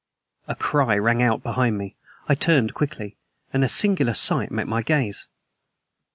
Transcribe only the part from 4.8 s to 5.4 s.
gaze.